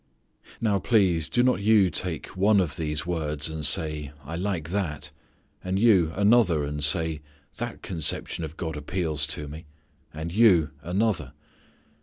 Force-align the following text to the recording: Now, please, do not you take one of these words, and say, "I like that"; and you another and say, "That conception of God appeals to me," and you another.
Now, 0.59 0.79
please, 0.79 1.29
do 1.29 1.43
not 1.43 1.59
you 1.61 1.91
take 1.91 2.35
one 2.35 2.59
of 2.59 2.75
these 2.75 3.05
words, 3.05 3.49
and 3.51 3.63
say, 3.63 4.13
"I 4.25 4.35
like 4.35 4.69
that"; 4.71 5.11
and 5.63 5.77
you 5.77 6.11
another 6.15 6.63
and 6.63 6.83
say, 6.83 7.21
"That 7.57 7.83
conception 7.83 8.43
of 8.43 8.57
God 8.57 8.75
appeals 8.75 9.27
to 9.27 9.47
me," 9.47 9.67
and 10.11 10.31
you 10.31 10.71
another. 10.81 11.33